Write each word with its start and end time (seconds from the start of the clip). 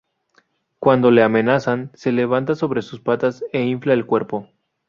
Cuando 0.79 1.11
le 1.11 1.21
amenazan 1.21 1.91
se 1.93 2.11
levanta 2.11 2.55
sobre 2.55 2.81
sus 2.81 2.99
patas 2.99 3.45
e 3.53 3.61
infla 3.65 3.93
el 3.93 4.07
cuerpo. 4.07 4.49